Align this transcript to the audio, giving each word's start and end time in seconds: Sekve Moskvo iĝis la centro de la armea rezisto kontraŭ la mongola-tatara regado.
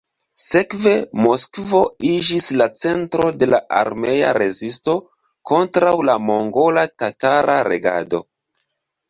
Sekve 0.43 0.91
Moskvo 1.25 1.81
iĝis 2.11 2.47
la 2.61 2.67
centro 2.85 3.27
de 3.43 3.49
la 3.55 3.59
armea 3.81 4.33
rezisto 4.39 4.97
kontraŭ 5.53 5.93
la 6.11 6.17
mongola-tatara 6.31 7.61
regado. 7.71 8.25